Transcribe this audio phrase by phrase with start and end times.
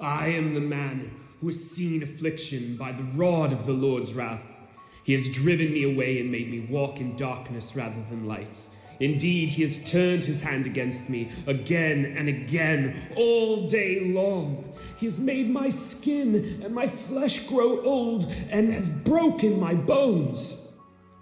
[0.00, 4.46] I am the man who has seen affliction by the rod of the Lord's wrath.
[5.02, 8.68] He has driven me away and made me walk in darkness rather than light.
[9.00, 14.72] Indeed, he has turned his hand against me again and again all day long.
[14.96, 20.76] He has made my skin and my flesh grow old and has broken my bones.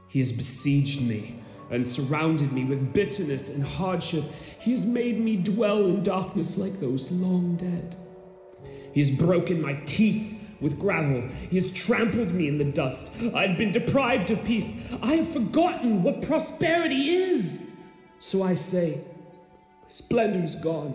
[0.08, 4.24] He has besieged me and surrounded me with bitterness and hardship.
[4.60, 7.96] He has made me dwell in darkness like those long dead.
[8.96, 11.20] He has broken my teeth with gravel.
[11.50, 13.14] He has trampled me in the dust.
[13.34, 14.90] I have been deprived of peace.
[15.02, 17.76] I have forgotten what prosperity is.
[18.20, 19.02] So I say,
[19.88, 20.94] splendor is gone,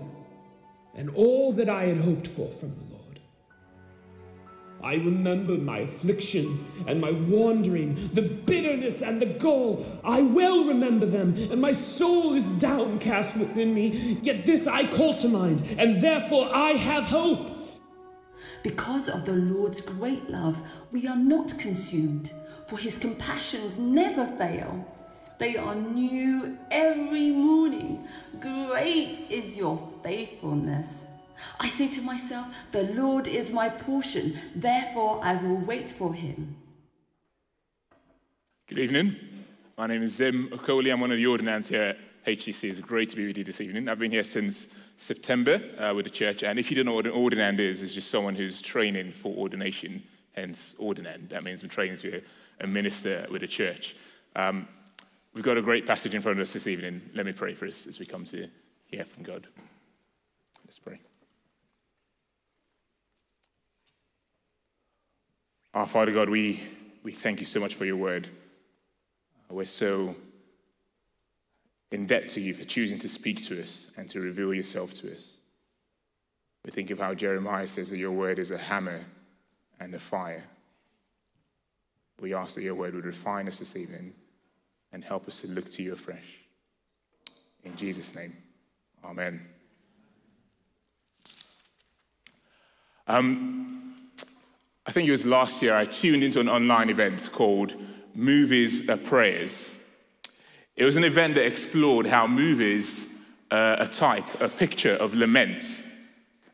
[0.95, 3.19] and all that I had hoped for from the Lord.
[4.81, 9.85] I remember my affliction and my wandering, the bitterness and the gall.
[10.03, 14.17] I will remember them, and my soul is downcast within me.
[14.23, 17.59] Yet this I call to mind, and therefore I have hope.
[18.63, 22.31] Because of the Lord's great love, we are not consumed,
[22.67, 24.85] for his compassions never fail.
[25.39, 28.07] They are new every morning.
[28.39, 30.87] Great is your faithfulness.
[31.59, 36.55] I say to myself, The Lord is my portion, therefore I will wait for him.
[38.67, 39.15] Good evening.
[39.75, 40.93] My name is Zim Okoli.
[40.93, 42.69] I'm one of the ordinands here HCC.
[42.69, 43.89] It's great to be with you this evening.
[43.89, 46.43] I've been here since September uh, with the church.
[46.43, 49.35] And if you don't know what an ordinand is, it's just someone who's training for
[49.35, 50.03] ordination,
[50.35, 51.29] hence ordinand.
[51.29, 52.21] That means we're training to be
[52.59, 53.95] a minister with a church.
[54.35, 54.67] Um,
[55.33, 57.01] we've got a great passage in front of us this evening.
[57.15, 58.47] Let me pray for us as we come to
[58.85, 59.47] hear from God.
[60.65, 60.99] Let's pray.
[65.73, 66.59] Our Father God, we,
[67.01, 68.27] we thank you so much for your word.
[69.49, 70.15] We're so
[71.91, 75.13] in debt to you for choosing to speak to us and to reveal yourself to
[75.13, 75.37] us.
[76.63, 79.03] We think of how Jeremiah says that your word is a hammer
[79.79, 80.43] and a fire.
[82.19, 84.13] We ask that your word would refine us this evening
[84.93, 86.39] and help us to look to you afresh.
[87.63, 88.35] In Jesus' name,
[89.03, 89.41] amen.
[93.07, 93.95] Um,
[94.85, 97.75] I think it was last year I tuned into an online event called
[98.13, 99.75] Movies Are Prayers.
[100.81, 103.07] It was an event that explored how movies
[103.51, 105.61] uh, a type, a picture of lament.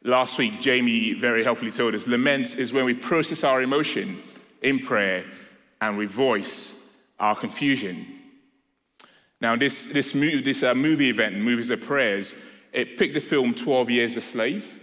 [0.04, 4.22] Last week, Jamie very helpfully told us lament is when we process our emotion
[4.62, 5.24] in prayer
[5.80, 6.90] and we voice
[7.22, 8.06] our confusion.
[9.40, 12.36] Now, this, this, this uh, movie event, Movies Are Prayers,
[12.74, 14.78] it picked the film 12 Years a Slave,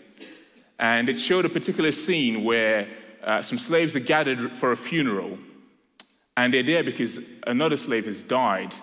[0.79, 2.89] and it showed a particular scene where
[3.23, 5.39] uh, some slaves are gathered for a funeral,
[6.35, 8.75] and they're there because another slave has died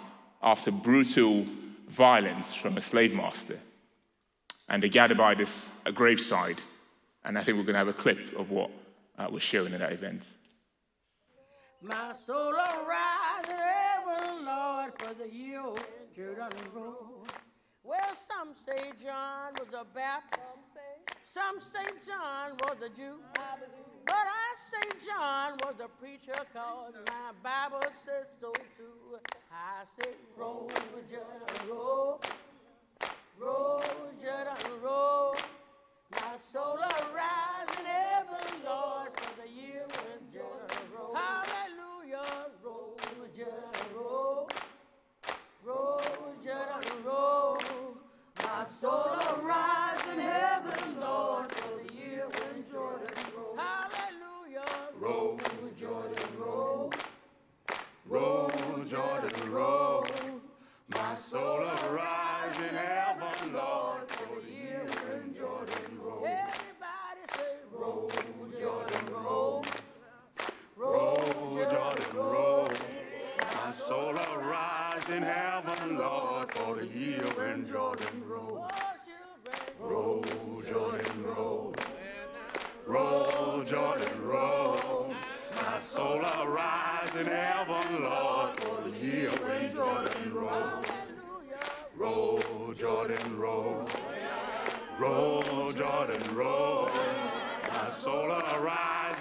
[0.44, 1.46] after brutal
[1.88, 3.60] violence from a slave master.
[4.70, 6.62] And they gather by this a graveside,
[7.24, 8.72] and I think we're going to have a clip of what
[9.18, 10.30] uh, was shown in that event.
[11.82, 15.64] My soul arise in heaven, Lord, for the year
[16.16, 17.28] Jordan road.
[17.84, 20.62] Well, some say John was a Baptist.
[21.24, 23.20] Some say John was a Jew.
[24.06, 28.61] But I say John was a preacher cause my Bible says so too.
[29.82, 31.76] I say roll, roll.
[31.76, 32.01] Roll,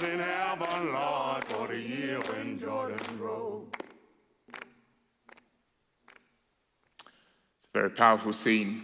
[0.02, 3.68] in heaven, Lord, for the year when Jordan roll.
[7.58, 8.82] It's a very powerful scene.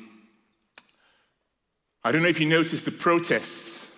[2.05, 3.89] I don't know if you noticed the protest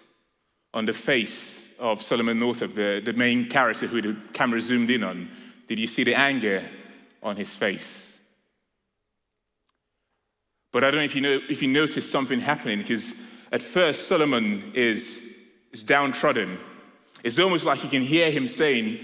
[0.72, 5.02] on the face of Solomon Northup, the, the main character who the camera zoomed in
[5.02, 5.28] on.
[5.66, 6.62] Did you see the anger
[7.22, 8.18] on his face?
[10.72, 13.14] But I don't know if you know if you noticed something happening because
[13.50, 15.36] at first Solomon is
[15.72, 16.58] is downtrodden.
[17.28, 18.98] It's almost like you can hear him saying,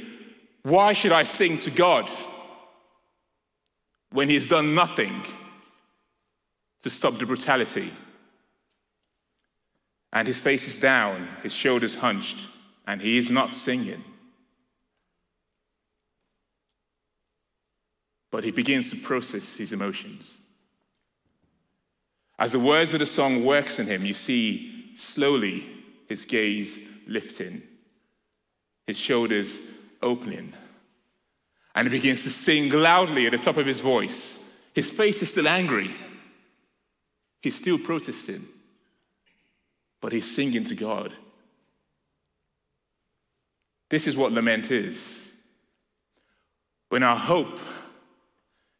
[0.62, 2.08] Why should I sing to God
[4.12, 5.22] when he's done nothing
[6.80, 7.92] to stop the brutality?
[10.10, 12.48] And his face is down, his shoulders hunched,
[12.86, 14.02] and he is not singing.
[18.30, 20.38] But he begins to process his emotions.
[22.38, 25.66] As the words of the song works in him, you see slowly
[26.08, 27.62] his gaze lifting,
[28.86, 29.58] his shoulders
[30.02, 30.52] opening,
[31.74, 34.42] and he begins to sing loudly at the top of his voice.
[34.74, 35.90] His face is still angry.
[37.40, 38.46] He's still protesting,
[40.00, 41.12] but he's singing to God.
[43.90, 45.32] This is what lament is.
[46.88, 47.58] When our hope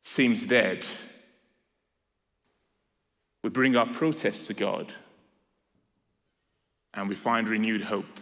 [0.03, 0.85] seems dead,
[3.43, 4.93] we bring our protest to God
[6.95, 8.21] and we find renewed hope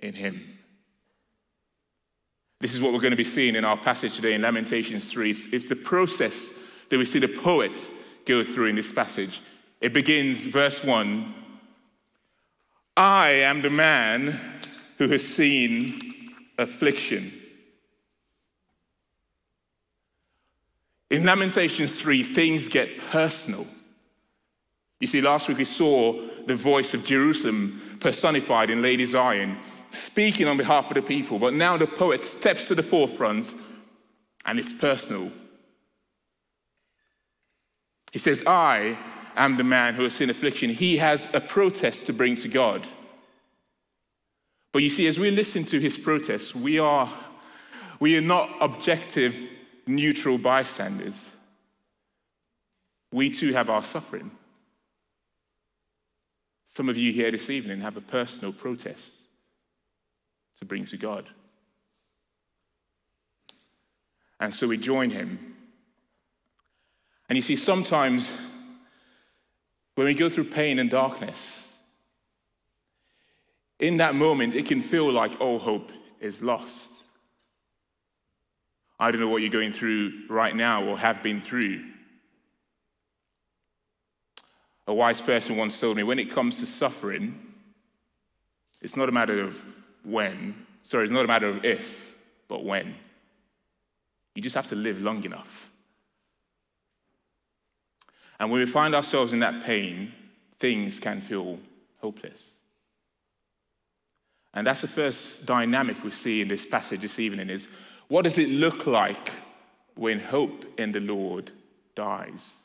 [0.00, 0.51] in Him.
[2.62, 5.30] This is what we're going to be seeing in our passage today in Lamentations 3.
[5.50, 6.54] It's, the process
[6.90, 7.88] that we see the poet
[8.24, 9.40] go through in this passage.
[9.80, 11.34] It begins, verse 1
[12.96, 14.38] I am the man
[14.98, 17.32] who has seen affliction.
[21.10, 23.66] In Lamentations 3, things get personal.
[25.00, 26.12] You see, last week we saw
[26.46, 29.58] the voice of Jerusalem personified in Lady Zion,
[29.92, 33.54] speaking on behalf of the people, but now the poet steps to the forefront
[34.44, 35.30] and it's personal.
[38.12, 38.98] He says, I
[39.36, 40.70] am the man who has seen affliction.
[40.70, 42.86] He has a protest to bring to God.
[44.72, 47.10] But you see, as we listen to his protest, we are,
[48.00, 49.38] we are not objective,
[49.86, 51.32] neutral bystanders.
[53.12, 54.30] We too have our suffering.
[56.68, 59.21] Some of you here this evening have a personal protest
[60.58, 61.28] to bring to God.
[64.40, 65.56] And so we join him.
[67.28, 68.30] And you see, sometimes
[69.94, 71.72] when we go through pain and darkness,
[73.78, 77.02] in that moment, it can feel like all hope is lost.
[78.98, 81.84] I don't know what you're going through right now or have been through.
[84.86, 87.40] A wise person once told me when it comes to suffering,
[88.80, 89.64] it's not a matter of
[90.04, 92.14] when, sorry, it's not a matter of if,
[92.48, 92.94] but when.
[94.34, 95.70] You just have to live long enough.
[98.40, 100.12] And when we find ourselves in that pain,
[100.58, 101.58] things can feel
[102.00, 102.54] hopeless.
[104.54, 107.68] And that's the first dynamic we see in this passage this evening is
[108.08, 109.32] what does it look like
[109.94, 111.50] when hope in the Lord
[111.94, 112.58] dies?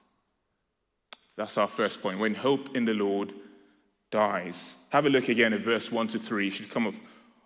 [1.36, 2.20] That's our first point.
[2.20, 3.34] When hope in the Lord
[4.12, 4.76] dies.
[4.90, 6.48] Have a look again at verse 1 to 3.
[6.48, 6.96] It should come up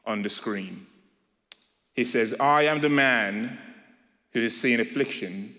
[0.06, 0.88] on the screen.
[1.94, 3.58] He says, I am the man
[4.32, 5.56] who has seen affliction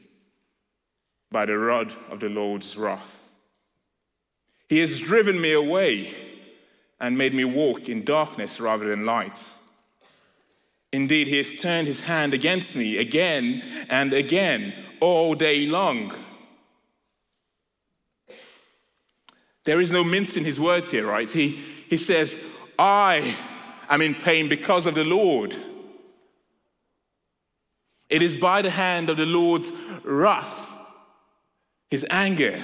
[1.30, 3.34] by the rod of the Lord's wrath.
[4.68, 6.12] He has driven me away
[7.00, 9.38] and made me walk in darkness rather than light.
[10.92, 16.14] Indeed, he has turned his hand against me again and again all day long.
[19.64, 21.30] There is no mince in his words here, right?
[21.30, 22.38] He, he says,
[22.78, 23.34] I
[23.88, 25.54] am in pain because of the Lord.
[28.08, 29.72] It is by the hand of the Lord's
[30.04, 30.76] wrath,
[31.90, 32.58] his anger.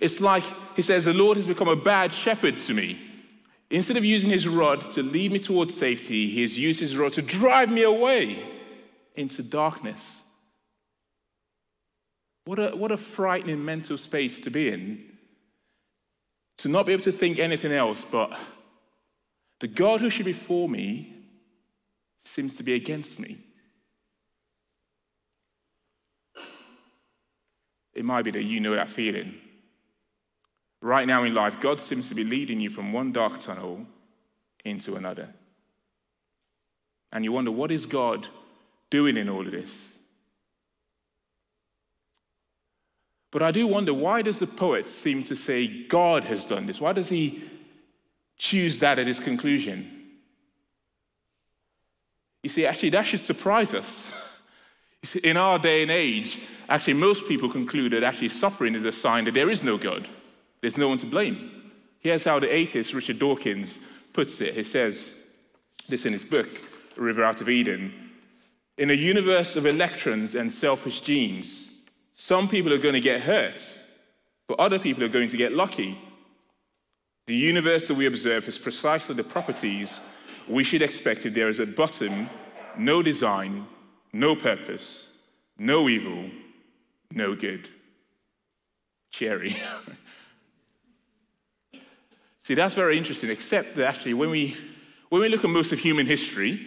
[0.00, 0.44] It's like
[0.74, 3.00] he says, The Lord has become a bad shepherd to me.
[3.70, 7.12] Instead of using his rod to lead me towards safety, he has used his rod
[7.14, 8.38] to drive me away
[9.16, 10.22] into darkness.
[12.44, 15.14] What a, what a frightening mental space to be in
[16.58, 18.38] to not be able to think anything else but
[19.64, 21.10] the God who should be for me
[22.22, 23.38] seems to be against me.
[27.94, 29.36] It might be that you know that feeling.
[30.82, 33.86] Right now in life, God seems to be leading you from one dark tunnel
[34.66, 35.30] into another.
[37.10, 38.28] And you wonder, what is God
[38.90, 39.96] doing in all of this?
[43.30, 46.82] But I do wonder why does the poet seem to say God has done this?
[46.82, 47.42] Why does he
[48.36, 49.90] choose that at his conclusion?
[52.42, 54.20] You see, actually, that should surprise us.
[55.04, 58.92] See, in our day and age, actually, most people conclude that actually suffering is a
[58.92, 60.08] sign that there is no God.
[60.62, 61.72] There's no one to blame.
[61.98, 63.78] Here's how the atheist Richard Dawkins
[64.14, 64.54] puts it.
[64.54, 65.14] He says
[65.88, 66.48] this in his book,
[66.96, 67.92] River Out of Eden.
[68.78, 71.70] In a universe of electrons and selfish genes,
[72.14, 73.78] some people are going to get hurt,
[74.48, 75.98] but other people are going to get lucky.
[77.26, 80.00] The universe that we observe has precisely the properties
[80.46, 82.28] we should expect if there is at bottom
[82.76, 83.66] no design,
[84.12, 85.16] no purpose,
[85.58, 86.28] no evil,
[87.10, 87.68] no good.
[89.10, 89.56] Cherry.
[92.40, 94.56] See, that's very interesting, except that actually, when we,
[95.08, 96.66] when we look at most of human history,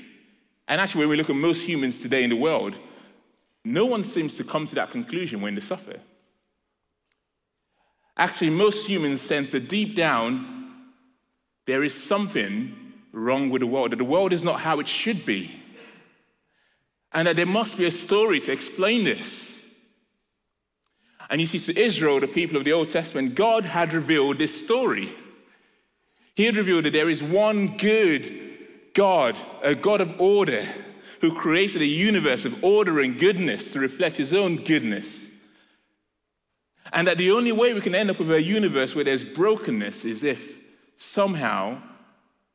[0.67, 2.75] and actually when we look at most humans today in the world,
[3.63, 5.99] no one seems to come to that conclusion when they suffer.
[8.17, 10.73] Actually, most humans sense that deep down,
[11.67, 12.75] there is something
[13.11, 15.51] wrong with the world, that the world is not how it should be,
[17.13, 19.63] and that there must be a story to explain this.
[21.29, 24.63] And you see, to Israel, the people of the Old Testament, God had revealed this
[24.63, 25.09] story.
[26.35, 28.57] He had revealed that there is one good
[28.93, 30.65] God, a God of order,
[31.21, 35.26] who created a universe of order and goodness to reflect his own goodness.
[36.93, 40.05] And that the only way we can end up with a universe where there's brokenness
[40.05, 40.59] is if
[40.95, 41.81] somehow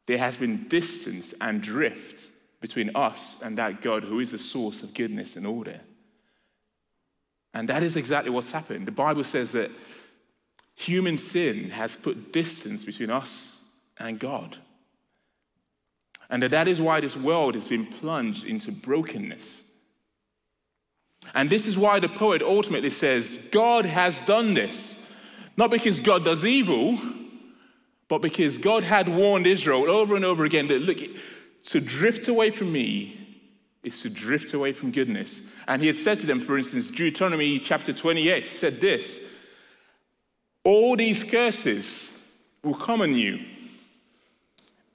[0.07, 2.29] there has been distance and drift
[2.61, 5.81] between us and that God who is the source of goodness and order.
[7.55, 8.87] And that is exactly what's happened.
[8.87, 9.71] The Bible says that
[10.75, 13.65] human sin has put distance between us
[13.99, 14.57] and God.
[16.31, 19.63] And that, that is why this world has been plunged into brokenness.
[21.35, 25.11] And this is why the poet ultimately says, God has done this.
[25.57, 26.99] Not because God does evil,
[28.09, 30.99] but because God had warned Israel over and over again that, look,
[31.65, 33.19] to drift away from me
[33.83, 35.51] is to drift away from goodness.
[35.67, 39.21] And he had said to them, for instance, Deuteronomy chapter 28, he said this
[40.65, 42.11] All these curses
[42.63, 43.41] will come on you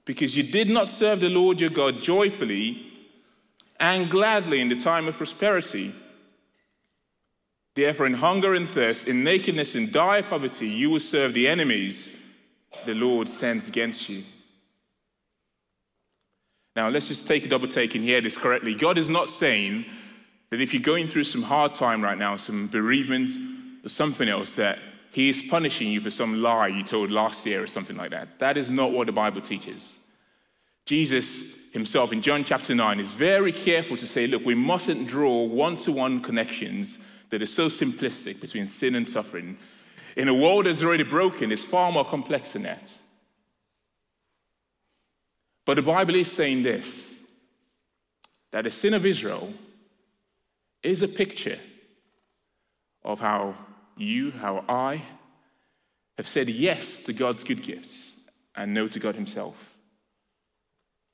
[0.04, 2.86] because you did not serve the Lord your God joyfully
[3.78, 5.92] and gladly in the time of prosperity.
[7.78, 12.20] Therefore, in hunger and thirst, in nakedness and dire poverty, you will serve the enemies
[12.84, 14.24] the Lord sends against you.
[16.74, 18.74] Now, let's just take a double take and hear this correctly.
[18.74, 19.84] God is not saying
[20.50, 23.30] that if you're going through some hard time right now, some bereavement
[23.84, 24.80] or something else, that
[25.12, 28.40] He is punishing you for some lie you told last year or something like that.
[28.40, 30.00] That is not what the Bible teaches.
[30.84, 35.44] Jesus himself in John chapter 9 is very careful to say, look, we mustn't draw
[35.44, 39.58] one to one connections that are so simplistic between sin and suffering.
[40.16, 43.00] In a world that's already broken, it's far more complex than that.
[45.64, 47.20] But the Bible is saying this
[48.50, 49.52] that the sin of Israel
[50.82, 51.58] is a picture
[53.04, 53.54] of how
[53.96, 55.02] you, how I
[56.16, 58.20] have said yes to God's good gifts
[58.56, 59.74] and no to God Himself.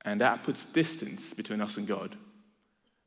[0.04, 2.16] And that puts distance between us and God.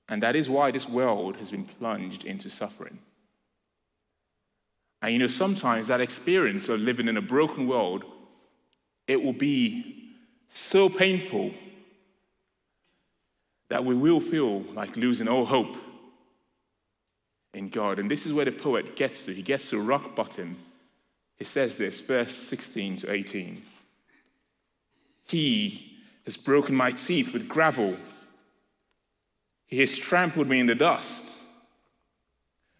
[0.09, 2.99] And that is why this world has been plunged into suffering.
[5.01, 8.03] And you know, sometimes that experience of living in a broken world,
[9.07, 10.13] it will be
[10.49, 11.51] so painful
[13.69, 15.75] that we will feel like losing all hope
[17.53, 17.99] in God.
[17.99, 19.33] And this is where the poet gets to.
[19.33, 20.57] He gets to rock bottom.
[21.37, 23.61] He says this, verse 16 to 18.
[25.25, 27.95] He has broken my teeth with gravel.
[29.67, 31.35] He has trampled me in the dust.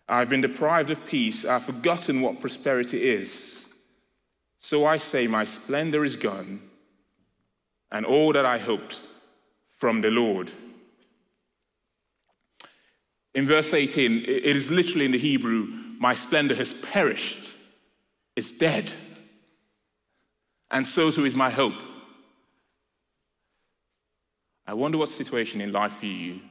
[0.09, 1.43] I've been deprived of peace.
[1.45, 3.65] I've forgotten what prosperity is.
[4.57, 6.61] So I say, My splendor is gone,
[7.91, 9.03] and all that I hoped
[9.77, 10.49] from the Lord.
[13.35, 15.67] In verse 18, it is literally in the Hebrew,
[15.99, 17.53] My splendor has perished,
[18.35, 18.91] it's dead.
[20.69, 21.81] And so too is my hope.
[24.65, 26.41] I wonder what situation in life for you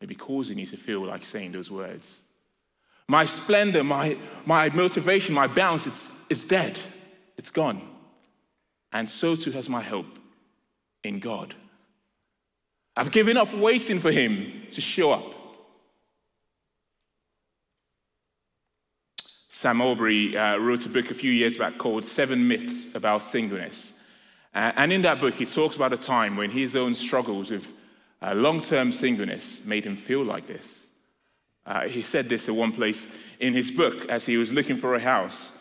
[0.00, 2.20] may be causing you to feel like saying those words.
[3.08, 6.78] My splendor, my, my motivation, my balance, it's, it's dead.
[7.36, 7.80] It's gone.
[8.92, 10.18] And so too has my hope
[11.04, 11.54] in God.
[12.96, 15.34] I've given up waiting for Him to show up.
[19.48, 23.94] Sam Allberry uh, wrote a book a few years back called Seven Myths About Singleness.
[24.54, 27.72] Uh, and in that book, he talks about a time when his own struggles with
[28.22, 30.88] uh, long term singleness made him feel like this.
[31.64, 33.06] Uh, he said this at one place
[33.40, 35.52] in his book as he was looking for a house.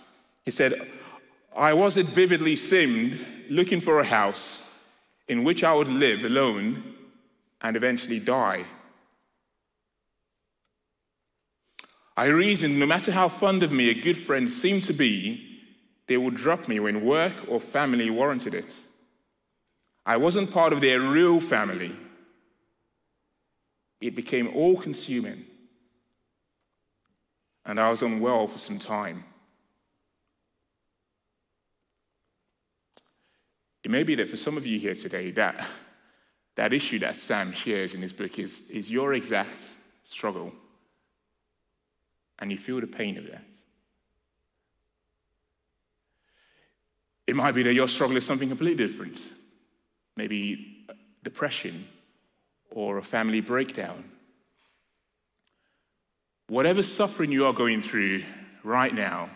[0.43, 0.89] He said,
[1.55, 4.69] I was it vividly seemed looking for a house
[5.27, 6.83] in which I would live alone
[7.61, 8.65] and eventually die.
[12.17, 15.59] I reasoned no matter how fond of me a good friend seemed to be,
[16.07, 18.77] they would drop me when work or family warranted it.
[20.05, 21.93] I wasn't part of their real family.
[24.01, 25.45] It became all consuming.
[27.65, 29.23] And I was unwell for some time.
[33.83, 35.67] It may be that for some of you here today, that,
[36.55, 39.73] that issue that Sam shares in his book is, is your exact
[40.03, 40.51] struggle.
[42.39, 43.45] And you feel the pain of that.
[47.27, 49.19] It might be that your struggle is something completely different.
[50.15, 50.85] Maybe
[51.23, 51.87] depression
[52.71, 54.03] or a family breakdown.
[56.47, 58.23] Whatever suffering you are going through
[58.63, 59.29] right now,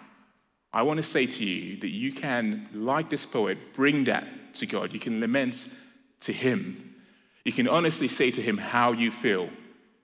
[0.71, 4.65] I want to say to you that you can, like this poet, bring that to
[4.65, 4.93] God.
[4.93, 5.75] You can lament
[6.21, 6.95] to Him.
[7.43, 9.50] You can honestly say to Him how you feel.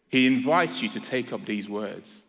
[0.09, 2.23] He invites you to take up these words.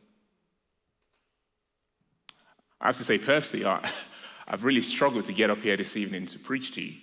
[2.80, 3.88] I have to say, personally, I,
[4.46, 6.94] have really struggled to get up here this evening to preach to you.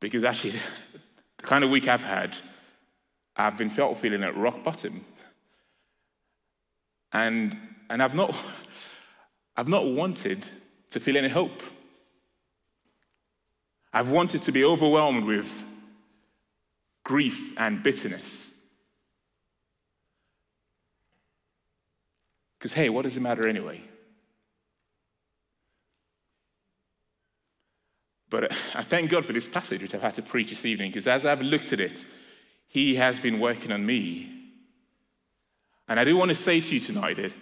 [0.00, 0.54] Because actually,
[1.38, 2.36] the kind of week I've had,
[3.36, 5.04] I've been felt feeling at rock bottom.
[7.12, 7.56] And,
[7.90, 8.34] and I've, not,
[9.56, 10.48] I've not wanted
[10.90, 11.62] to feel any hope.
[13.92, 15.64] I've wanted to be overwhelmed with
[17.04, 18.50] grief and bitterness.
[22.58, 23.80] Because, hey, what does it matter anyway?
[28.36, 31.06] But I thank God for this passage, which I've had to preach this evening, because
[31.06, 32.04] as I've looked at it,
[32.68, 34.30] He has been working on me.
[35.88, 37.32] And I do want to say to you tonight that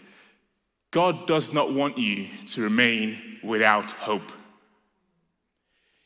[0.93, 4.31] God does not want you to remain without hope.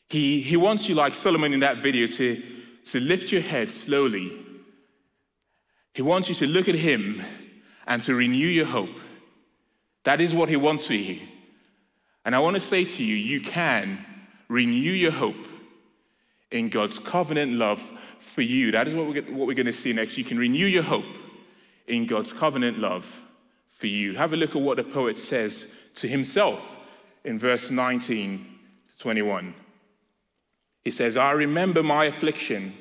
[0.09, 2.41] He, he wants you, like Solomon in that video, to,
[2.85, 4.31] to lift your head slowly.
[5.93, 7.21] He wants you to look at Him
[7.85, 8.99] and to renew your hope.
[10.03, 11.19] That is what He wants for you.
[12.25, 14.07] And I want to say to you, you can
[14.49, 15.47] renew your hope
[16.51, 17.79] in God's covenant love
[18.19, 18.71] for you.
[18.71, 20.17] That is what we're, what we're going to see next.
[20.17, 21.17] You can renew your hope
[21.87, 23.21] in God's covenant love
[23.69, 24.15] for you.
[24.15, 26.79] Have a look at what the poet says to himself
[27.23, 28.49] in verse 19
[28.87, 29.53] to 21.
[30.83, 32.73] He says, I remember my affliction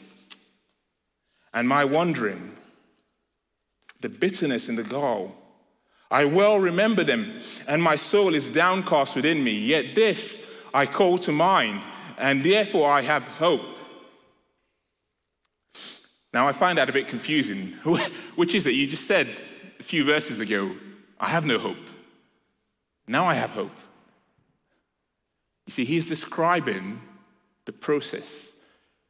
[1.53, 2.57] and my wandering,
[4.01, 5.35] the bitterness and the gall.
[6.11, 9.53] I well remember them, and my soul is downcast within me.
[9.53, 11.83] Yet this I call to mind,
[12.16, 13.78] and therefore I have hope.
[16.33, 17.72] Now, I find that a bit confusing.
[18.37, 18.74] Which is it?
[18.74, 19.28] You just said
[19.81, 20.74] a few verses ago,
[21.18, 21.90] I have no hope.
[23.07, 23.76] Now I have hope.
[25.66, 27.00] You see, he's describing
[27.64, 28.52] the process,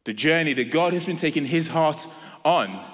[0.05, 2.07] the journey that God has been taking his heart
[2.45, 2.85] on.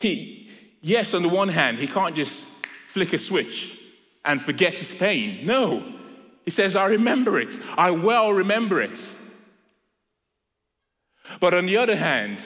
[0.00, 2.44] He, yes, on the one hand, he can't just
[2.88, 3.78] flick a switch
[4.24, 5.46] and forget his pain.
[5.46, 5.82] No.
[6.44, 7.58] He says, I remember it.
[7.76, 9.12] I well remember it.
[11.40, 12.44] But on the other hand,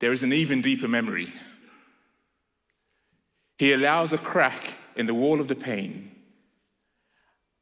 [0.00, 1.32] there is an even deeper memory.
[3.58, 6.12] He allows a crack in the wall of the pain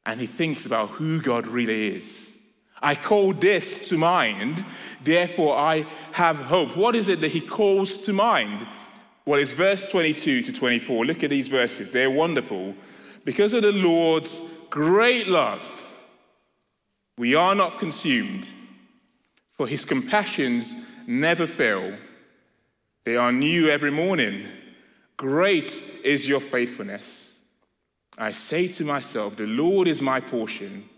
[0.05, 2.35] and he thinks about who God really is.
[2.81, 4.65] I call this to mind,
[5.03, 6.75] therefore I have hope.
[6.75, 8.65] What is it that he calls to mind?
[9.25, 11.05] Well, it's verse 22 to 24.
[11.05, 12.73] Look at these verses, they're wonderful.
[13.23, 14.41] Because of the Lord's
[14.71, 15.61] great love,
[17.17, 18.47] we are not consumed,
[19.51, 21.95] for his compassions never fail.
[23.03, 24.45] They are new every morning.
[25.17, 27.33] Great is your faithfulness.
[28.17, 30.89] I say to myself, The Lord is my portion.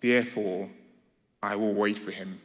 [0.00, 0.68] Therefore,
[1.42, 2.40] I will wait for him.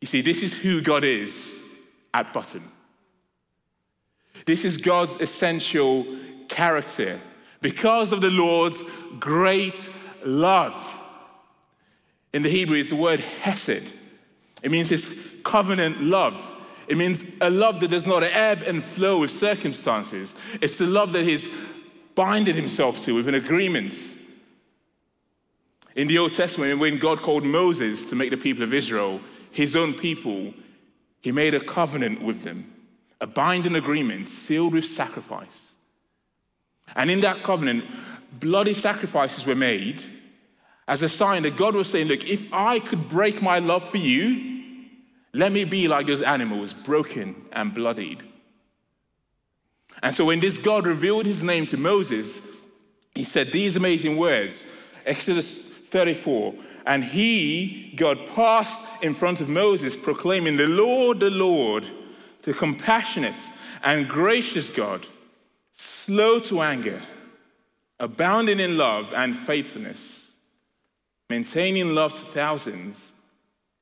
[0.00, 1.62] You see, this is who God is
[2.14, 2.72] at bottom.
[4.46, 6.06] This is God's essential
[6.48, 7.20] character
[7.66, 8.84] because of the Lord's
[9.18, 9.92] great
[10.24, 10.76] love.
[12.32, 13.92] In the Hebrew, it's the word hesed.
[14.62, 16.40] It means his covenant love.
[16.86, 20.36] It means a love that does not ebb and flow with circumstances.
[20.60, 21.48] It's the love that he's
[22.14, 23.94] binded himself to with an agreement
[25.96, 29.74] in the Old Testament, when God called Moses to make the people of Israel his
[29.74, 30.54] own people,
[31.20, 32.70] he made a covenant with them,
[33.20, 35.72] a binding agreement sealed with sacrifice.
[36.94, 37.84] And in that covenant,
[38.38, 40.04] bloody sacrifices were made
[40.88, 43.96] as a sign that God was saying, Look, if I could break my love for
[43.96, 44.54] you,
[45.32, 48.22] let me be like those animals, broken and bloodied.
[50.02, 52.40] And so when this God revealed his name to Moses,
[53.14, 56.54] he said these amazing words Exodus 34.
[56.86, 61.86] And he, God, passed in front of Moses, proclaiming, The Lord, the Lord,
[62.42, 63.40] the compassionate
[63.82, 65.06] and gracious God,
[66.06, 67.02] slow to anger,
[67.98, 70.30] abounding in love and faithfulness,
[71.28, 73.10] maintaining love to thousands,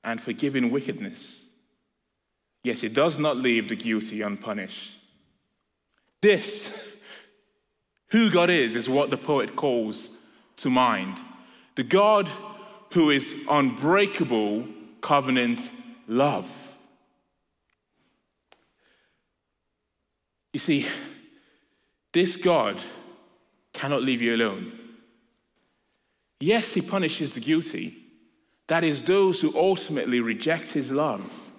[0.03, 1.45] and forgiving wickedness.
[2.63, 4.95] Yet it does not leave the guilty unpunished.
[6.23, 6.97] This,
[8.09, 10.09] who God is, is what the poet calls
[10.57, 11.19] to mind
[11.75, 12.31] the God
[12.93, 14.67] who is unbreakable
[15.03, 15.61] covenant
[16.09, 16.49] love.
[20.55, 20.87] You see,
[22.15, 22.81] this God
[23.75, 24.73] cannot leave you alone.
[26.41, 27.99] Yes, he punishes the guilty,
[28.69, 31.51] that is, those who ultimately reject his love.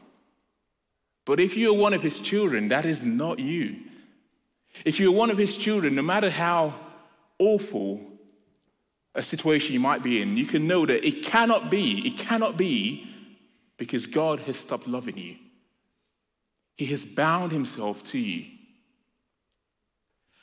[1.25, 3.75] But if you're one of his children, that is not you.
[4.85, 6.73] If you're one of his children, no matter how
[7.37, 8.01] awful
[9.13, 12.57] a situation you might be in, you can know that it cannot be, it cannot
[12.57, 13.07] be
[13.77, 15.35] because God has stopped loving you.
[16.77, 18.54] He has bound himself to you.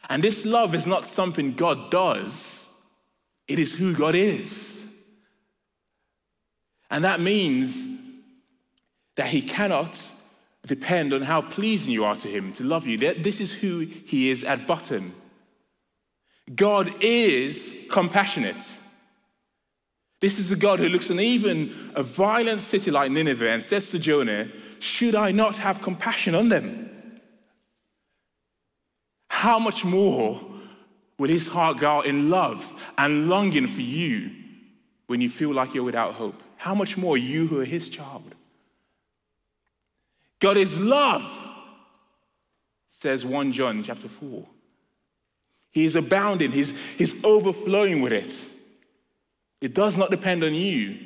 [0.08, 2.68] And this love is not something God does,
[3.48, 4.78] it is who God is.
[6.90, 7.86] And that means
[9.16, 10.00] that He cannot
[10.66, 12.98] depend on how pleasing you are to Him to love you.
[12.98, 15.14] This is who He is at bottom.
[16.54, 18.78] God is compassionate.
[20.20, 23.90] This is the God who looks on even a violent city like Nineveh and says
[23.90, 26.91] to Jonah, Should I not have compassion on them?
[29.42, 30.40] How much more
[31.18, 32.62] will his heart go out in love
[32.96, 34.30] and longing for you
[35.08, 36.40] when you feel like you're without hope?
[36.56, 38.36] How much more you who are his child?
[40.38, 41.28] God is love,
[42.88, 44.46] says 1 John chapter 4.
[45.72, 48.32] He is abounding, he's, he's overflowing with it.
[49.60, 51.00] It does not depend on you.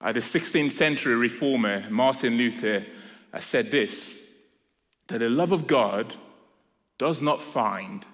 [0.00, 2.86] Uh, the 16th century reformer Martin Luther
[3.32, 4.19] uh, said this
[5.10, 6.14] that the love of God
[6.98, 8.04] does not find,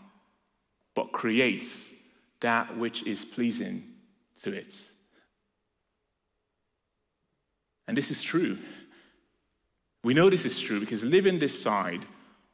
[0.94, 1.94] but creates
[2.40, 3.84] that which is pleasing
[4.42, 4.74] to it.
[7.86, 8.58] And this is true.
[10.02, 12.04] We know this is true because living this side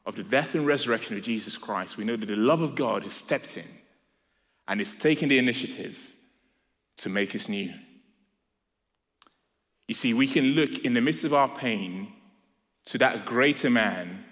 [0.05, 3.03] of the death and resurrection of Jesus Christ, we know that the love of God
[3.03, 3.67] has stepped in
[4.67, 6.13] and is taking the initiative
[6.97, 7.73] to make us new.
[9.87, 12.11] You see, we can look in the midst of our pain
[12.85, 14.25] to that greater man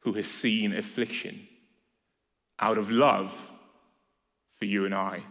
[0.00, 1.46] who has seen affliction
[2.58, 3.52] out of love
[4.56, 5.22] for you and I.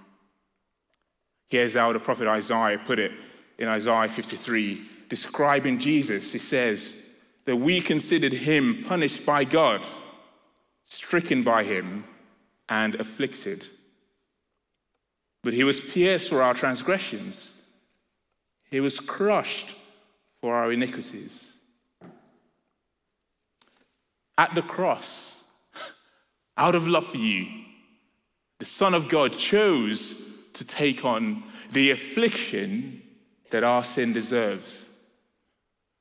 [1.49, 3.11] Here's how the prophet Isaiah put it
[3.57, 6.31] in Isaiah 53, describing Jesus.
[6.31, 7.01] He says,
[7.47, 9.83] that we considered him punished by God,
[10.83, 12.03] stricken by him,
[12.67, 13.65] and afflicted.
[15.43, 17.53] But he was pierced for our transgressions,
[18.69, 19.73] he was crushed
[20.41, 21.53] for our iniquities.
[24.37, 25.43] At the cross,
[26.57, 27.47] out of love for you,
[28.59, 30.23] the Son of God chose
[30.53, 33.01] to take on the affliction
[33.51, 34.89] that our sin deserves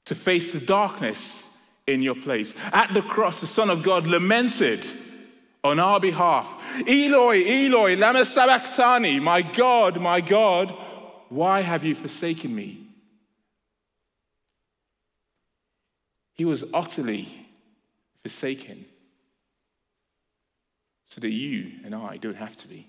[0.07, 1.49] to face the darkness
[1.87, 2.55] in your place.
[2.72, 4.87] At the cross, the Son of God lamented
[5.62, 6.49] on our behalf
[6.88, 10.75] Eloi, Eloi, lama sabachthani, my God, my God,
[11.29, 12.83] why have you forsaken me?
[16.35, 17.46] He was utterly
[18.27, 18.85] forsaken
[21.05, 22.89] so that you and I don't have to be.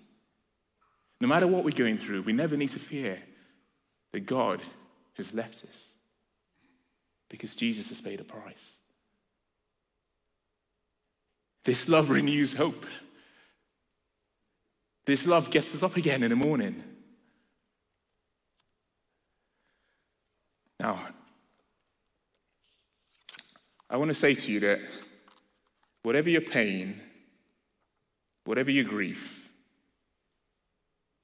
[1.22, 3.20] No matter what we're going through, we never need to fear
[4.14, 4.64] that God
[5.14, 5.94] has left us
[7.30, 8.78] because Jesus has paid a price.
[11.64, 12.88] This love renews hope.
[15.06, 16.84] This love gets us up again in the morning.
[20.80, 21.00] Now,
[23.88, 24.80] I want to say to you that
[26.04, 27.00] whatever your pain,
[28.46, 29.52] whatever your grief,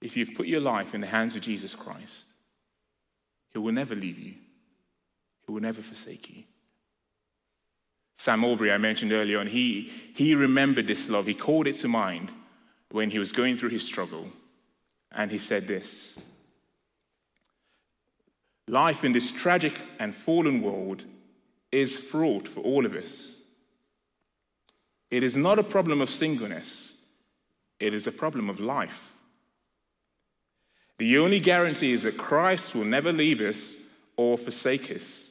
[0.02, 2.28] if you've put your life in the hands of Jesus Christ,
[3.52, 4.34] He will never leave you.
[5.46, 6.44] He will never forsake you.
[8.16, 11.26] Sam Allberry, I mentioned earlier on, he, he remembered this love.
[11.26, 12.32] He called it to mind
[12.92, 14.28] when he was going through his struggle.
[15.12, 16.20] And he said this
[18.68, 21.04] Life in this tragic and fallen world
[21.72, 23.42] is fraught for all of us.
[25.14, 26.96] It is not a problem of singleness,
[27.80, 29.14] it is a problem of life.
[30.98, 33.76] The only guarantee is that Christ will never leave us
[34.18, 35.30] or forsake us.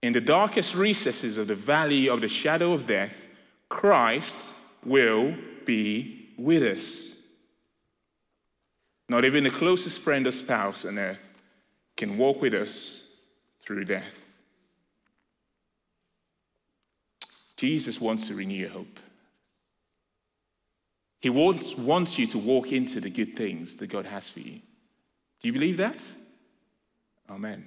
[0.00, 3.26] In the darkest recesses of the valley of the shadow of death,
[3.68, 4.52] Christ
[4.84, 7.16] will be with us.
[9.08, 11.32] Not even the closest friend or spouse on earth
[11.96, 13.10] can walk with us
[13.60, 14.27] through death.
[17.58, 19.00] Jesus wants to renew your hope.
[21.20, 24.60] He wants, wants you to walk into the good things that God has for you.
[25.40, 26.00] Do you believe that?
[27.28, 27.66] Amen.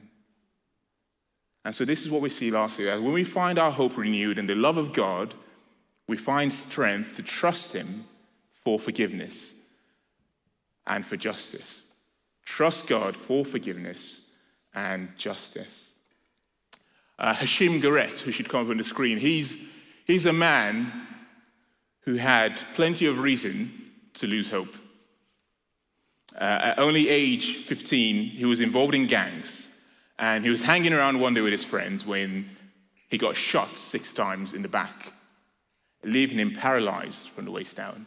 [1.65, 2.99] And so this is what we see last year.
[2.99, 5.35] When we find our hope renewed in the love of God,
[6.07, 8.05] we find strength to trust Him
[8.63, 9.55] for forgiveness.
[10.87, 11.81] and for justice.
[12.43, 14.31] Trust God for forgiveness
[14.73, 15.93] and justice.
[17.19, 19.67] Uh, Hashim Garrett, who should come up on the screen, he's,
[20.11, 20.91] he's a man
[22.01, 23.71] who had plenty of reason
[24.13, 24.75] to lose hope.
[26.35, 29.69] Uh, at only age 15, he was involved in gangs,
[30.19, 32.49] and he was hanging around one day with his friends when
[33.09, 35.13] he got shot six times in the back,
[36.03, 38.05] leaving him paralyzed from the waist down.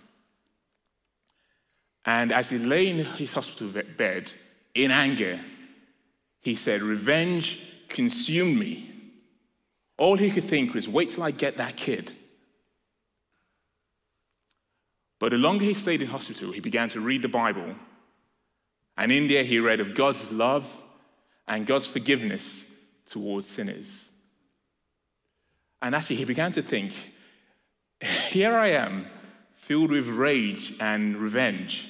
[2.05, 4.31] And as he lay in his hospital bed
[4.75, 5.40] in anger,
[6.43, 8.94] he said, Revenge consumed me.
[9.97, 12.11] All he could think was, Wait till I get that kid.
[15.19, 17.75] But the longer he stayed in hospital, he began to read the Bible.
[18.97, 20.71] And in there, he read of God's love
[21.47, 22.71] and God's forgiveness
[23.07, 24.09] towards sinners.
[25.81, 26.93] And actually, he began to think
[28.03, 29.07] here I am,
[29.55, 31.89] filled with rage and revenge.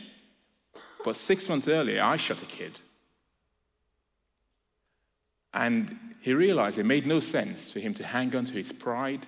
[1.04, 2.80] But six months earlier, I shot a kid.
[5.54, 9.26] And he realized it made no sense for him to hang on to his pride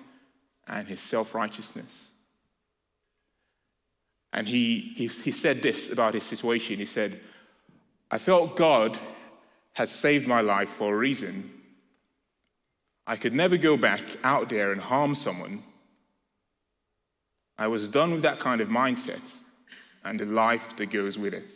[0.67, 2.11] and his self righteousness.
[4.33, 6.77] And he, he, he, said this about his situation.
[6.77, 7.21] He said,
[8.11, 8.99] I felt God
[9.73, 11.49] had saved my life for a reason.
[13.07, 15.63] I could never go back out there and harm someone.
[17.57, 19.37] I was done with that kind of mindset
[20.03, 21.51] and the life that goes with it.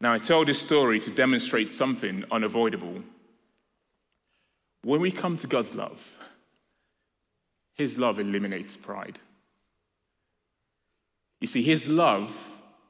[0.00, 3.02] Now, I tell this story to demonstrate something unavoidable.
[4.82, 6.10] When we come to God's love,
[7.74, 9.18] His love eliminates pride.
[11.40, 12.34] You see, His love,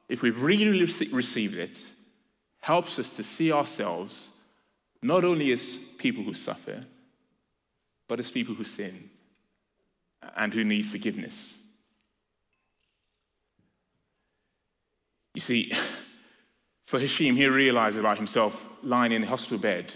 [0.07, 1.89] if we've really received it,
[2.61, 4.31] helps us to see ourselves
[5.01, 6.85] not only as people who suffer,
[8.07, 9.09] but as people who sin
[10.37, 11.61] and who need forgiveness.
[15.33, 15.73] You see,
[16.91, 19.93] for Hashim, he realized about himself lying in the hospital bed.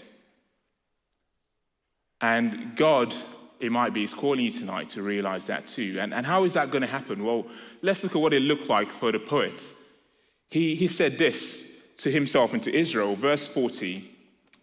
[2.21, 3.13] And God,
[3.60, 5.97] it might be, is calling you tonight to realize that too.
[5.99, 7.25] And, and how is that going to happen?
[7.25, 7.47] Well,
[7.81, 9.62] let's look at what it looked like for the poet.
[10.49, 14.10] He, he said this to himself and to Israel, verse 40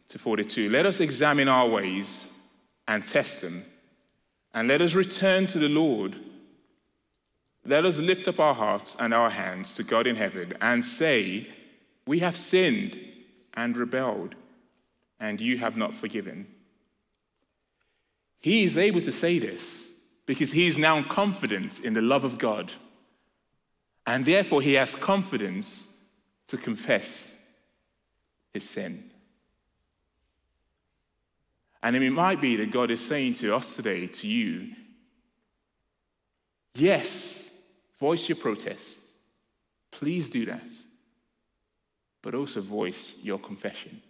[0.08, 2.32] to 42 Let us examine our ways
[2.88, 3.62] and test them,
[4.54, 6.16] and let us return to the Lord.
[7.66, 11.46] Let us lift up our hearts and our hands to God in heaven and say,
[12.06, 12.98] we have sinned
[13.54, 14.34] and rebelled,
[15.20, 16.46] and you have not forgiven.
[18.40, 19.88] He is able to say this
[20.26, 22.72] because he is now confident in the love of God.
[24.04, 25.88] And therefore, he has confidence
[26.48, 27.36] to confess
[28.52, 29.10] his sin.
[31.84, 34.74] And it might be that God is saying to us today, to you,
[36.74, 37.50] yes,
[38.00, 39.00] voice your protest.
[39.90, 40.62] Please do that
[42.22, 44.00] but also voice your confession.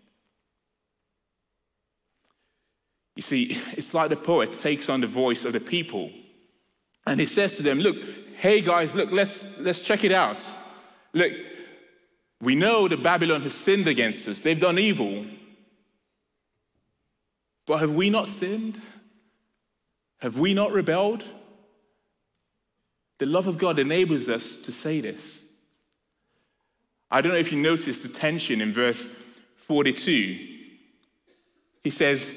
[3.17, 6.11] You see, it's like the poet takes on the voice of the people
[7.07, 7.97] and he says to them, Look,
[8.37, 10.47] hey guys, look, let's, let's check it out.
[11.13, 11.33] Look,
[12.41, 15.27] we know that Babylon has sinned against us, they've done evil.
[17.67, 18.81] But have we not sinned?
[20.21, 21.25] Have we not rebelled?
[23.19, 25.42] The love of God enables us to say this.
[27.13, 29.07] I don't know if you noticed the tension in verse
[29.57, 30.49] 42.
[31.85, 32.35] He says,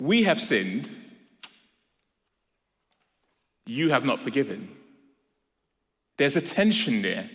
[0.00, 0.90] We have sinned,
[3.66, 4.68] you have not forgiven.
[6.16, 7.30] There's a tension there.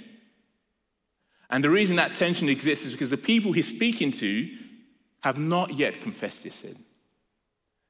[1.50, 4.50] And the reason that tension exists is because the people he's speaking to
[5.22, 6.78] have not yet confessed their sin.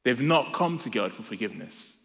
[0.03, 1.96] They've not come to God for forgiveness.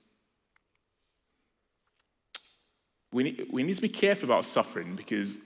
[3.13, 5.37] We need, we need to be careful about suffering because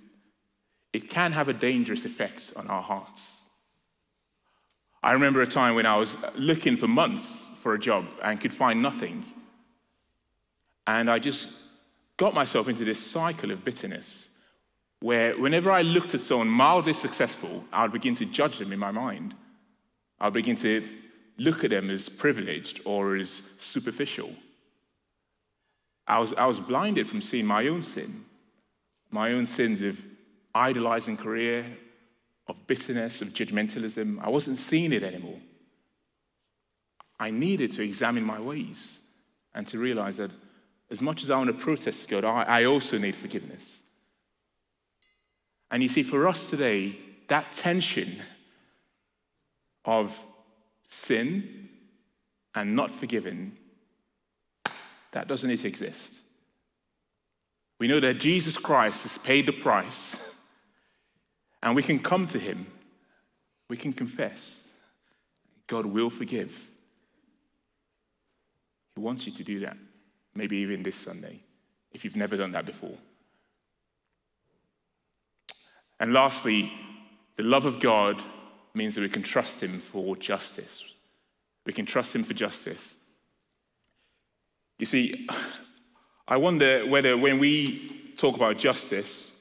[0.92, 3.42] it can have a dangerous effect on our hearts.
[5.02, 8.52] I remember a time when I was looking for months for a job and could
[8.52, 9.24] find nothing.
[10.86, 11.56] And I just
[12.16, 14.30] got myself into this cycle of bitterness
[15.00, 18.78] where whenever I looked at someone mildly successful, I would begin to judge them in
[18.78, 19.34] my mind.
[20.18, 20.82] I would begin to
[21.38, 24.30] look at them as privileged or as superficial.
[26.06, 28.24] I was, I was blinded from seeing my own sin,
[29.10, 30.04] my own sins of
[30.54, 31.66] idolizing career,
[32.48, 34.22] of bitterness, of judgmentalism.
[34.22, 35.40] I wasn't seeing it anymore.
[37.18, 39.00] I needed to examine my ways
[39.54, 40.30] and to realize that
[40.90, 43.80] as much as I want to protest God, I, I also need forgiveness.
[45.70, 48.18] And you see, for us today, that tension
[49.84, 50.16] of
[50.88, 51.68] sin
[52.54, 53.56] and not forgiven
[55.16, 56.20] that doesn't exist.
[57.78, 60.34] We know that Jesus Christ has paid the price,
[61.62, 62.66] and we can come to him.
[63.70, 64.68] We can confess.
[65.68, 66.70] God will forgive.
[68.94, 69.78] He wants you to do that,
[70.34, 71.40] maybe even this Sunday,
[71.92, 72.98] if you've never done that before.
[75.98, 76.70] And lastly,
[77.36, 78.22] the love of God
[78.74, 80.84] means that we can trust Him for justice.
[81.64, 82.96] We can trust Him for justice.
[84.78, 85.26] You see,
[86.28, 89.32] I wonder whether when we talk about justice,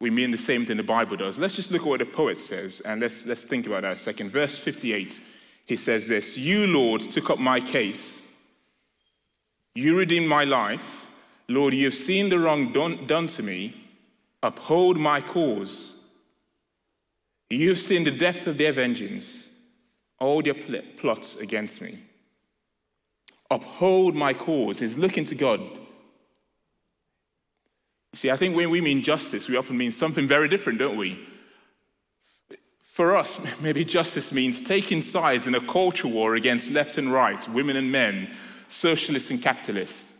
[0.00, 1.38] we mean the same thing the Bible does.
[1.38, 3.96] Let's just look at what the poet says and let's, let's think about that a
[3.96, 4.30] second.
[4.30, 5.20] Verse 58,
[5.66, 8.18] he says this You, Lord, took up my case
[9.78, 11.06] you redeemed my life.
[11.46, 13.74] Lord, you have seen the wrong done, done to me.
[14.42, 15.94] Uphold my cause.
[17.48, 19.48] You have seen the depth of their vengeance,
[20.18, 22.00] all their pl- plots against me.
[23.50, 25.60] Uphold my cause is looking to God.
[28.14, 31.24] See, I think when we mean justice, we often mean something very different, don't we?
[32.82, 37.48] For us, maybe justice means taking sides in a culture war against left and right,
[37.48, 38.30] women and men,
[38.68, 40.14] socialists and capitalists.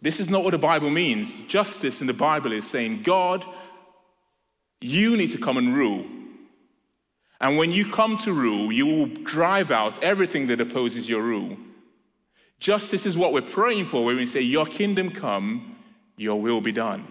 [0.00, 1.40] This is not what the Bible means.
[1.48, 3.44] Justice in the Bible is saying, God,
[4.80, 6.06] you need to come and rule.
[7.40, 11.56] And when you come to rule, you will drive out everything that opposes your rule.
[12.58, 15.76] Justice is what we're praying for when we say, Your kingdom come,
[16.16, 17.06] your will be done.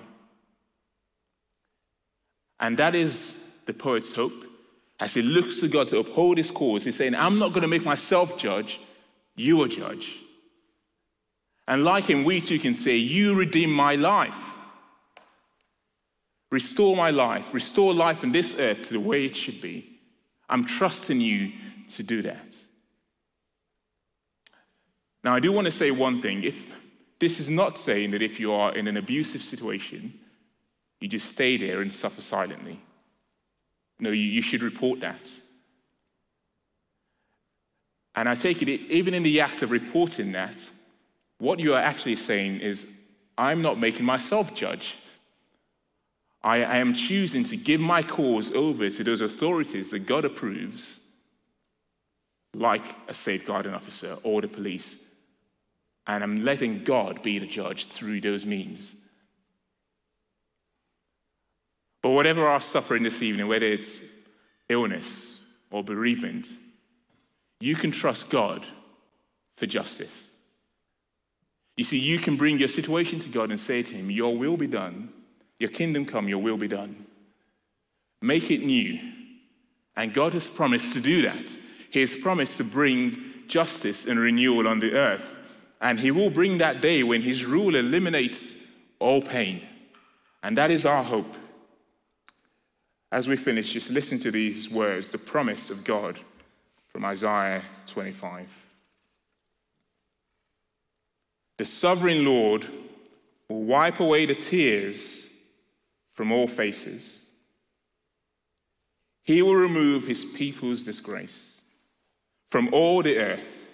[2.59, 4.45] And that is the poet's hope.
[4.99, 7.67] As he looks to God to uphold his cause, he's saying, I'm not going to
[7.67, 8.81] make myself judge,
[9.35, 10.19] you are judge.
[11.67, 14.55] And like him, we too can say, You redeem my life.
[16.49, 17.53] Restore my life.
[17.53, 19.99] Restore life in this earth to the way it should be.
[20.49, 21.51] I'm trusting you
[21.89, 22.55] to do that.
[25.27, 26.43] Now, I do want to say one thing.
[26.43, 26.69] If
[27.19, 30.17] this is not saying that if you are in an abusive situation,
[31.01, 32.79] you just stay there and suffer silently.
[33.99, 35.19] No, you, you should report that.
[38.15, 40.65] And I take it, even in the act of reporting that,
[41.39, 42.87] what you are actually saying is,
[43.37, 44.95] I'm not making myself judge.
[46.41, 51.01] I, I am choosing to give my cause over to those authorities that God approves,
[52.53, 55.03] like a safeguarding officer or the police.
[56.07, 58.95] And I'm letting God be the judge through those means.
[62.01, 64.05] But whatever our suffering this evening, whether it's
[64.69, 66.47] illness or bereavement,
[67.59, 68.65] you can trust God
[69.57, 70.29] for justice.
[71.75, 74.57] You see, you can bring your situation to God and say to Him, Your will
[74.57, 75.09] be done,
[75.59, 77.05] your kingdom come, your will be done.
[78.21, 78.99] Make it new.
[79.95, 81.55] And God has promised to do that.
[81.89, 83.17] He has promised to bring
[83.47, 85.36] justice and renewal on the earth.
[85.81, 88.63] And He will bring that day when His rule eliminates
[88.99, 89.61] all pain.
[90.43, 91.35] And that is our hope.
[93.11, 96.19] As we finish, just listen to these words the promise of God
[96.89, 98.47] from Isaiah 25.
[101.57, 102.67] The sovereign Lord
[103.49, 105.27] will wipe away the tears
[106.13, 107.25] from all faces.
[109.23, 111.59] He will remove his people's disgrace
[112.49, 113.66] from all the earth.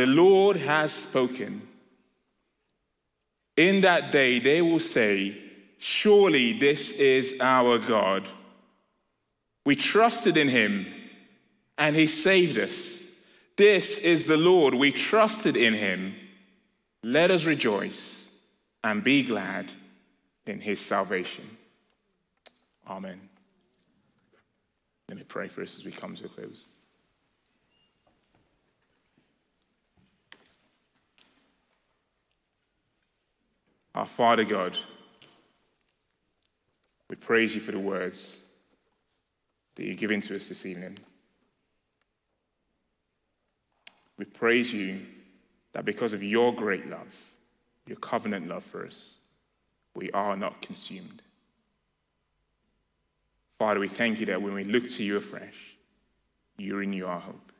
[0.00, 1.60] The Lord has spoken.
[3.54, 5.36] In that day, they will say,
[5.76, 8.26] Surely this is our God.
[9.66, 10.86] We trusted in him
[11.76, 12.98] and he saved us.
[13.58, 14.72] This is the Lord.
[14.74, 16.14] We trusted in him.
[17.02, 18.30] Let us rejoice
[18.82, 19.70] and be glad
[20.46, 21.44] in his salvation.
[22.88, 23.20] Amen.
[25.10, 26.68] Let me pray for us as we come to a close.
[33.94, 34.76] Our Father God,
[37.08, 38.44] we praise you for the words
[39.74, 40.98] that you're giving to us this evening.
[44.16, 45.00] We praise you
[45.72, 47.32] that because of your great love,
[47.86, 49.16] your covenant love for us,
[49.94, 51.22] we are not consumed.
[53.58, 55.76] Father, we thank you that when we look to you afresh,
[56.58, 57.52] you renew our hope.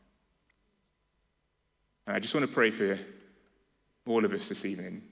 [2.06, 2.98] And I just want to pray for
[4.06, 5.02] all of us this evening,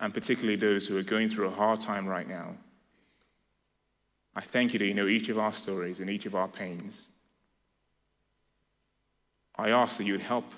[0.00, 2.56] and particularly those who are going through a hard time right now.
[4.34, 7.06] I thank you that you know each of our stories and each of our pains.
[9.56, 10.54] I ask that you would help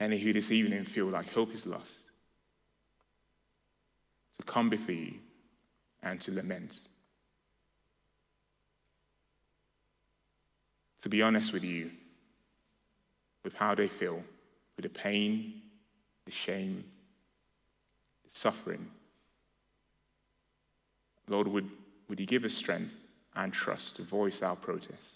[0.00, 2.02] any who this evening feel like hope is lost
[4.38, 5.14] to come before you
[6.02, 6.80] and to lament.
[11.02, 11.92] To be honest with you
[13.44, 14.20] with how they feel,
[14.76, 15.62] with the pain,
[16.24, 16.84] the shame,
[18.36, 18.86] suffering.
[21.28, 21.68] Lord, would,
[22.08, 22.92] would you give us strength
[23.34, 25.14] and trust to voice our protest?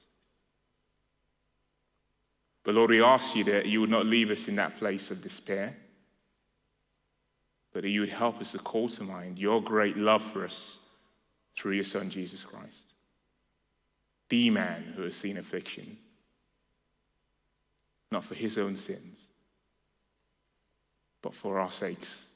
[2.64, 5.22] But Lord, we ask you that you would not leave us in that place of
[5.22, 5.74] despair,
[7.72, 10.80] but that you would help us to call to mind your great love for us
[11.56, 12.94] through your Son, Jesus Christ,
[14.28, 15.96] the man who has seen affliction,
[18.10, 19.28] not for his own sins,
[21.22, 22.29] but for our sakes.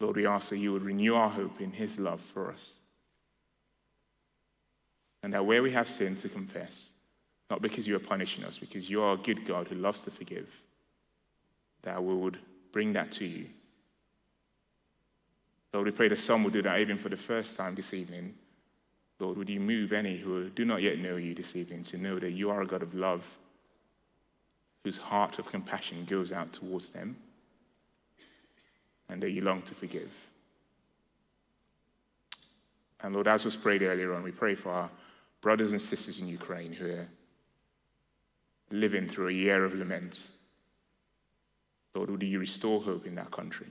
[0.00, 2.76] Lord, we ask that you would renew our hope in his love for us.
[5.22, 6.92] And that where we have sin to confess,
[7.50, 10.10] not because you are punishing us, because you are a good God who loves to
[10.10, 10.48] forgive,
[11.82, 12.38] that we would
[12.72, 13.46] bring that to you.
[15.72, 18.34] Lord, we pray that some will do that even for the first time this evening.
[19.18, 22.18] Lord, would you move any who do not yet know you this evening to know
[22.18, 23.38] that you are a God of love,
[24.84, 27.16] whose heart of compassion goes out towards them,
[29.08, 30.12] and that you long to forgive.
[33.02, 34.90] And Lord, as was prayed earlier on, we pray for our
[35.40, 37.08] brothers and sisters in Ukraine who are
[38.70, 40.28] living through a year of lament.
[41.94, 43.68] Lord, would you restore hope in that country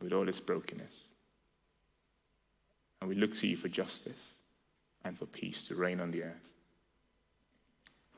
[0.00, 1.06] with all its brokenness?
[3.00, 4.38] And we look to you for justice
[5.04, 6.48] and for peace to reign on the earth.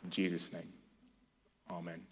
[0.02, 0.72] In Jesus' name,
[1.70, 2.02] amen.